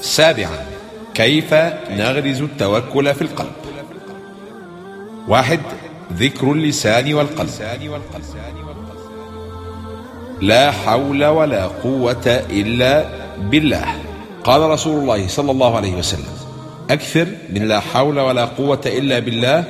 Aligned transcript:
سابعا 0.00 0.66
كيف 1.14 1.54
نغرز 1.90 2.42
التوكل 2.42 3.14
في 3.14 3.22
القلب؟ 3.22 3.52
واحد 5.28 5.60
ذكر 6.12 6.52
اللسان 6.52 7.14
والقلب. 7.14 7.50
لا 10.40 10.70
حول 10.70 11.24
ولا 11.24 11.66
قوة 11.66 12.44
إلا 12.50 13.04
بالله. 13.38 13.86
قال 14.44 14.60
رسول 14.60 15.00
الله 15.00 15.28
صلى 15.28 15.50
الله 15.50 15.76
عليه 15.76 15.94
وسلم 15.94 16.34
أكثر 16.90 17.26
من 17.50 17.68
لا 17.68 17.80
حول 17.80 18.20
ولا 18.20 18.44
قوة 18.44 18.80
إلا 18.86 19.18
بالله 19.18 19.64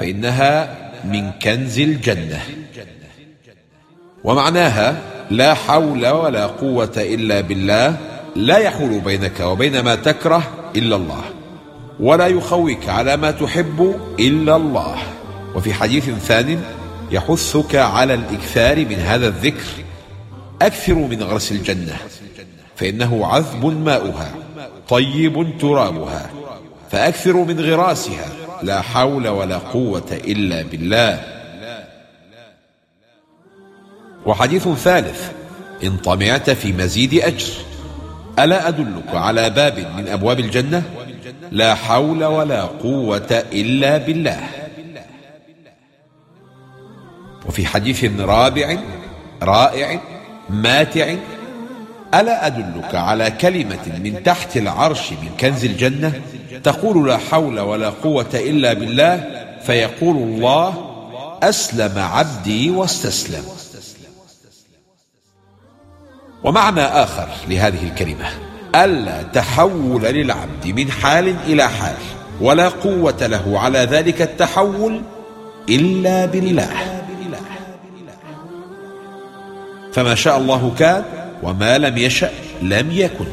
فإنها 0.00 0.76
من 1.04 1.30
كنز 1.42 1.78
الجنة. 1.78 2.40
ومعناها 4.24 4.96
لا 5.30 5.54
حول 5.54 6.06
ولا 6.06 6.46
قوة 6.46 6.92
إلا 6.96 7.40
بالله 7.40 7.96
لا 8.36 8.58
يحول 8.58 9.00
بينك 9.00 9.40
وبين 9.40 9.80
ما 9.80 9.94
تكره 9.94 10.42
إلا 10.76 10.96
الله 10.96 11.24
ولا 12.00 12.26
يخوك 12.26 12.88
على 12.88 13.16
ما 13.16 13.30
تحب 13.30 14.00
إلا 14.20 14.56
الله. 14.56 14.96
وفي 15.54 15.74
حديث 15.74 16.10
ثان 16.10 16.62
يحثك 17.10 17.74
على 17.74 18.14
الإكثار 18.14 18.78
من 18.78 18.94
هذا 18.94 19.28
الذكر 19.28 19.64
أكثروا 20.62 21.08
من 21.08 21.22
غرس 21.22 21.52
الجنة 21.52 21.96
فإنه 22.76 23.26
عذب 23.26 23.64
ماؤها 23.66 24.34
طيب 24.88 25.58
ترابها 25.60 26.30
فأكثروا 26.90 27.44
من 27.44 27.60
غراسها 27.60 28.28
لا 28.62 28.80
حول 28.80 29.28
ولا 29.28 29.58
قوة 29.58 30.12
إلا 30.12 30.62
بالله. 30.62 31.24
وحديث 34.26 34.68
ثالث 34.68 35.30
إن 35.84 35.96
طمعت 35.96 36.50
في 36.50 36.72
مزيد 36.72 37.14
أجر. 37.14 37.52
ألا 38.38 38.68
أدلك 38.68 39.14
على 39.14 39.50
باب 39.50 39.78
من 39.96 40.08
أبواب 40.08 40.40
الجنة؟ 40.40 40.82
لا 41.52 41.74
حول 41.74 42.24
ولا 42.24 42.62
قوة 42.62 43.44
إلا 43.52 43.96
بالله. 43.96 44.40
وفي 47.46 47.66
حديث 47.66 48.20
رابع 48.20 48.76
رائع 49.42 50.00
ماتع 50.50 51.14
ألا 52.14 52.46
أدلك 52.46 52.94
على 52.94 53.30
كلمة 53.30 53.98
من 54.04 54.22
تحت 54.22 54.56
العرش 54.56 55.12
من 55.12 55.30
كنز 55.40 55.64
الجنة؟ 55.64 56.12
تقول 56.64 57.08
لا 57.08 57.16
حول 57.16 57.60
ولا 57.60 57.90
قوة 57.90 58.30
إلا 58.34 58.72
بالله 58.72 59.24
فيقول 59.62 60.16
الله 60.16 60.90
أسلم 61.42 61.98
عبدي 61.98 62.70
واستسلم. 62.70 63.44
ومعنى 66.46 66.80
آخر 66.80 67.28
لهذه 67.48 67.82
الكلمة. 67.82 68.24
ألا 68.74 69.22
تحول 69.22 70.02
للعبد 70.02 70.66
من 70.66 70.90
حال 70.90 71.36
إلى 71.46 71.68
حال 71.68 71.94
ولا 72.40 72.68
قوة 72.68 73.26
له 73.26 73.60
على 73.60 73.78
ذلك 73.78 74.22
التحول 74.22 75.02
إلا 75.68 76.26
بالله. 76.26 76.70
فما 79.92 80.14
شاء 80.14 80.38
الله 80.38 80.72
كان 80.78 81.04
وما 81.42 81.78
لم 81.78 81.98
يشأ 81.98 82.30
لم 82.62 82.90
يكن. 82.90 83.26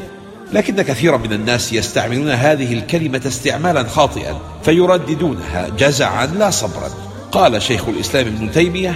لكن 0.52 0.82
كثيرا 0.82 1.16
من 1.16 1.32
الناس 1.32 1.72
يستعملون 1.72 2.30
هذه 2.30 2.72
الكلمة 2.72 3.22
استعمالا 3.26 3.82
خاطئا 3.82 4.38
فيرددونها 4.64 5.68
جزعا 5.78 6.26
لا 6.26 6.50
صبرا. 6.50 6.90
قال 7.32 7.62
شيخ 7.62 7.88
الإسلام 7.88 8.26
ابن 8.26 8.52
تيمية 8.52 8.94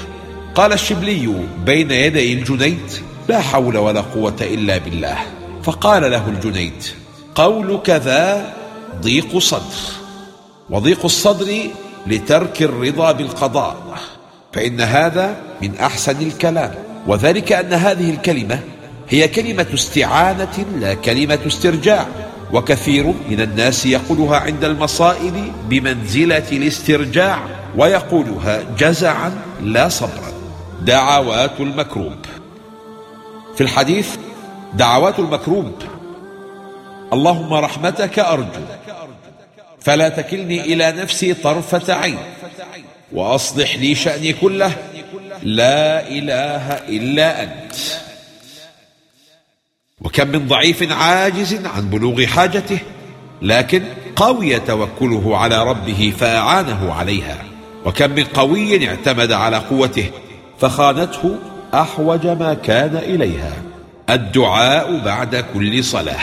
قال 0.54 0.72
الشبلي 0.72 1.34
بين 1.64 1.90
يدي 1.90 2.32
الجنيد 2.32 2.92
لا 3.28 3.40
حول 3.40 3.76
ولا 3.76 4.00
قوة 4.00 4.36
إلا 4.40 4.78
بالله. 4.78 5.16
فقال 5.62 6.10
له 6.10 6.28
الجنيد 6.28 6.84
قولك 7.34 7.90
ذا 7.90 8.54
ضيق 9.02 9.38
صدر 9.38 9.78
وضيق 10.70 11.04
الصدر 11.04 11.56
لترك 12.06 12.62
الرضا 12.62 13.12
بالقضاء 13.12 13.76
فإن 14.52 14.80
هذا 14.80 15.36
من 15.62 15.76
أحسن 15.76 16.22
الكلام. 16.22 16.74
وذلك 17.06 17.52
أن 17.52 17.72
هذه 17.72 18.10
الكلمة 18.10 18.60
هي 19.08 19.28
كلمة 19.28 19.66
استعانة 19.74 20.64
لا 20.80 20.94
كلمة 20.94 21.38
استرجاع. 21.46 22.06
وكثير 22.52 23.06
من 23.30 23.40
الناس 23.40 23.86
يقولها 23.86 24.36
عند 24.36 24.64
المصائب 24.64 25.52
بمنزلة 25.68 26.48
الاسترجاع 26.52 27.38
ويقولها 27.76 28.62
جزعا 28.78 29.32
لا 29.62 29.88
صبرا. 29.88 30.32
دعوات 30.82 31.60
المكروب. 31.60 32.16
في 33.58 33.64
الحديث 33.64 34.16
دعوات 34.74 35.18
المكروب. 35.18 35.72
اللهم 37.12 37.54
رحمتك 37.54 38.18
أرجو 38.18 38.62
فلا 39.80 40.08
تكلني 40.08 40.60
إلى 40.60 40.92
نفسي 40.92 41.34
طرفة 41.34 41.94
عين 41.94 42.18
وأصلح 43.12 43.76
لي 43.76 43.94
شأني 43.94 44.32
كله. 44.32 44.72
لا 45.42 46.08
إله 46.08 46.72
إلا 46.72 47.42
أنت. 47.42 47.74
وكم 50.00 50.28
من 50.28 50.48
ضعيف 50.48 50.92
عاجز 50.92 51.66
عن 51.66 51.90
بلوغ 51.90 52.26
حاجته 52.26 52.78
لكن 53.42 53.82
قوي 54.16 54.60
توكله 54.60 55.36
على 55.36 55.64
ربه 55.64 56.12
فأعانه 56.18 56.94
عليها. 56.94 57.44
وكم 57.84 58.10
من 58.10 58.24
قوي 58.24 58.88
اعتمد 58.88 59.32
على 59.32 59.56
قوته 59.56 60.10
فخانته 60.60 61.38
أحوج 61.74 62.26
ما 62.26 62.54
كان 62.54 62.96
إليها. 62.96 63.52
الدعاء 64.10 65.00
بعد 65.04 65.44
كل 65.54 65.84
صلاة. 65.84 66.20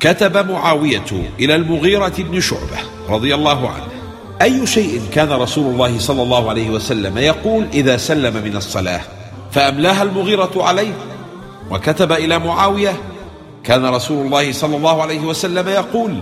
كتب 0.00 0.50
معاوية 0.50 1.22
إلى 1.40 1.54
المغيرة 1.54 2.14
بن 2.18 2.40
شعبة 2.40 2.78
رضي 3.08 3.34
الله 3.34 3.68
عنه. 3.68 3.88
أي 4.42 4.66
شيء 4.66 5.02
كان 5.12 5.32
رسول 5.32 5.72
الله 5.72 5.98
صلى 5.98 6.22
الله 6.22 6.50
عليه 6.50 6.70
وسلم 6.70 7.18
يقول 7.18 7.66
إذا 7.72 7.96
سلم 7.96 8.44
من 8.44 8.56
الصلاة 8.56 9.00
فأملاها 9.52 10.02
المغيرة 10.02 10.50
عليه؟ 10.56 10.92
وكتب 11.70 12.12
إلى 12.12 12.38
معاوية 12.38 12.92
كان 13.64 13.86
رسول 13.86 14.26
الله 14.26 14.52
صلى 14.52 14.76
الله 14.76 15.02
عليه 15.02 15.20
وسلم 15.20 15.68
يقول 15.68 16.20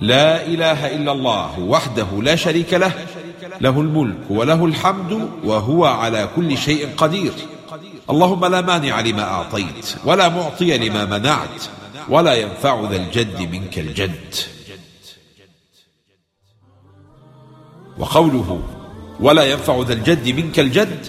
لا 0.00 0.46
إله 0.46 0.96
إلا 0.96 1.12
الله 1.12 1.60
وحده 1.60 2.06
لا 2.22 2.36
شريك 2.36 2.74
له 2.74 2.92
له 3.60 3.80
الملك 3.80 4.30
وله 4.30 4.64
الحمد 4.64 5.28
وهو 5.44 5.84
على 5.84 6.28
كل 6.36 6.58
شيء 6.58 6.88
قدير. 6.96 7.32
اللهم 8.10 8.44
لا 8.44 8.60
مانع 8.60 9.00
لما 9.00 9.22
أعطيت 9.22 9.94
ولا 10.04 10.28
معطي 10.28 10.78
لما 10.78 11.04
منعت 11.04 11.62
ولا 12.08 12.34
ينفع 12.34 12.90
ذا 12.90 12.96
الجد 12.96 13.40
منك 13.52 13.78
الجد. 13.78 14.34
وقوله 17.98 18.62
ولا 19.20 19.44
ينفع 19.44 19.82
ذا 19.82 19.92
الجد 19.92 20.28
منك 20.28 20.60
الجد 20.60 21.06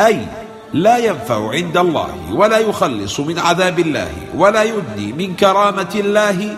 أي 0.00 0.26
لا 0.72 0.98
ينفع 0.98 1.50
عند 1.50 1.76
الله 1.76 2.32
ولا 2.32 2.58
يخلص 2.58 3.20
من 3.20 3.38
عذاب 3.38 3.78
الله 3.78 4.12
ولا 4.34 4.62
يدني 4.62 5.12
من 5.12 5.36
كرامة 5.36 5.92
الله 5.94 6.56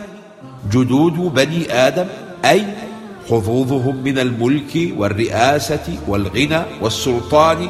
جدود 0.70 1.34
بني 1.34 1.72
آدم 1.72 2.06
أي 2.44 2.66
حظوظهم 3.31 3.97
من 3.97 4.19
الملك 4.19 4.92
والرئاسة 4.97 5.98
والغنى 6.09 6.62
والسلطان 6.82 7.69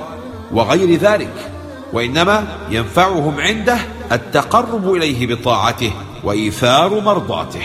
وغير 0.53 0.99
ذلك 0.99 1.51
وإنما 1.93 2.45
ينفعهم 2.71 3.41
عنده 3.41 3.79
التقرب 4.13 4.95
إليه 4.95 5.35
بطاعته 5.35 5.93
وإيثار 6.25 7.01
مرضاته. 7.01 7.63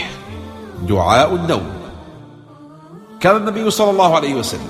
دعاء 0.87 1.35
النوم. 1.35 1.71
كان 3.19 3.35
النبي 3.35 3.71
صلى 3.71 3.89
الله 3.89 4.15
عليه 4.15 4.33
وسلم 4.35 4.67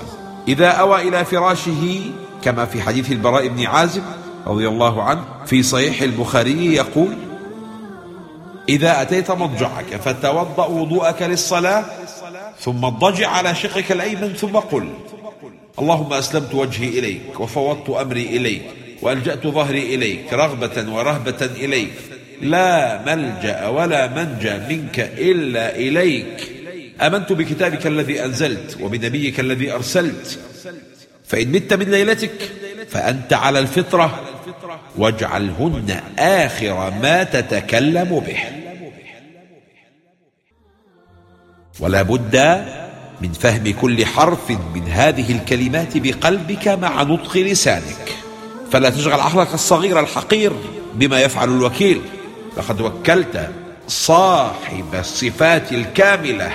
إذا 0.48 0.68
أوى 0.68 1.08
إلى 1.08 1.24
فراشه 1.24 2.00
كما 2.42 2.64
في 2.64 2.82
حديث 2.82 3.12
البراء 3.12 3.48
بن 3.48 3.66
عازب 3.66 4.02
رضي 4.46 4.68
الله 4.68 5.02
عنه 5.02 5.24
في 5.46 5.62
صحيح 5.62 6.02
البخاري 6.02 6.74
يقول 6.74 7.16
إذا 8.68 9.02
أتيت 9.02 9.30
مضجعك 9.30 9.96
فتوضأ 10.04 10.66
وضوءك 10.66 11.22
للصلاة 11.22 11.84
ثم 12.62 12.84
اضطجع 12.84 13.28
على 13.28 13.54
شقك 13.54 13.92
الأيمن 13.92 14.34
ثم 14.34 14.56
قل 14.56 14.88
اللهم 15.78 16.12
أسلمت 16.12 16.54
وجهي 16.54 16.88
إليك 16.98 17.40
وفوضت 17.40 17.90
أمري 17.90 18.22
إليك 18.22 18.62
وألجأت 19.02 19.46
ظهري 19.46 19.94
إليك 19.94 20.32
رغبة 20.32 20.92
ورهبة 20.92 21.46
إليك 21.56 21.92
لا 22.42 23.02
ملجأ 23.06 23.66
ولا 23.66 24.06
منجى 24.06 24.54
منك 24.68 25.00
إلا 25.18 25.76
إليك. 25.76 26.52
آمنت 27.00 27.32
بكتابك 27.32 27.86
الذي 27.86 28.24
أنزلت 28.24 28.78
وبنبيك 28.80 29.40
الذي 29.40 29.72
أرسلت. 29.72 30.38
فإن 31.26 31.52
مت 31.52 31.74
من 31.74 31.90
ليلتك 31.90 32.50
فأنت 32.88 33.32
على 33.32 33.58
الفطرة 33.58 34.20
واجعلهن 34.96 36.00
آخر 36.18 36.90
ما 37.02 37.22
تتكلم 37.24 38.22
به. 38.26 38.61
ولا 41.80 42.02
بد 42.02 42.64
من 43.20 43.32
فهم 43.32 43.74
كل 43.80 44.06
حرف 44.06 44.50
من 44.74 44.88
هذه 44.88 45.32
الكلمات 45.32 45.96
بقلبك 45.96 46.68
مع 46.68 47.02
نطق 47.02 47.36
لسانك. 47.36 48.16
فلا 48.70 48.90
تشغل 48.90 49.20
عقلك 49.20 49.54
الصغير 49.54 50.00
الحقير 50.00 50.52
بما 50.94 51.20
يفعل 51.20 51.48
الوكيل. 51.48 52.00
لقد 52.56 52.80
وكلت 52.80 53.50
صاحب 53.88 54.94
الصفات 54.94 55.72
الكاملة. 55.72 56.52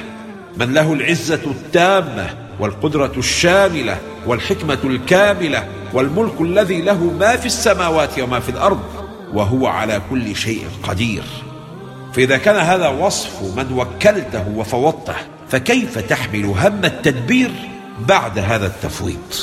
من 0.58 0.74
له 0.74 0.94
العزة 0.94 1.42
التامة 1.46 2.30
والقدرة 2.60 3.14
الشاملة 3.18 3.98
والحكمة 4.26 4.80
الكاملة 4.84 5.68
والملك 5.94 6.42
الذي 6.42 6.82
له 6.82 7.04
ما 7.04 7.36
في 7.36 7.46
السماوات 7.46 8.20
وما 8.20 8.40
في 8.40 8.50
الأرض. 8.50 8.84
وهو 9.34 9.68
على 9.68 10.02
كل 10.10 10.36
شيء 10.36 10.66
قدير. 10.84 11.24
فإذا 12.14 12.38
كان 12.38 12.56
هذا 12.56 12.88
وصف 12.88 13.58
من 13.58 13.74
وكلته 13.74 14.48
وفوضته 14.56 15.16
فكيف 15.50 15.98
تحمل 15.98 16.46
هم 16.46 16.86
التدبير 16.86 17.52
بعد 18.00 18.40
هذا 18.40 18.68
التفويض؟ 18.68 19.34